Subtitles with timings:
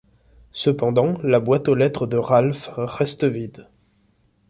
[0.53, 3.67] Cependant, la boîte aux lettres de Ralph reste vide.